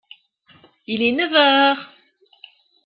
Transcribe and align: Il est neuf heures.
Il 0.87 1.03
est 1.03 1.11
neuf 1.11 1.31
heures. 1.31 1.93